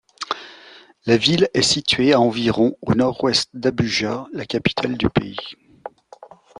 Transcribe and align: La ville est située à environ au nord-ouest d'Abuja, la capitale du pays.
La 1.05 1.15
ville 1.15 1.47
est 1.53 1.61
située 1.61 2.11
à 2.13 2.19
environ 2.19 2.75
au 2.81 2.95
nord-ouest 2.95 3.51
d'Abuja, 3.53 4.25
la 4.33 4.47
capitale 4.47 4.97
du 4.97 5.11
pays. 5.11 5.37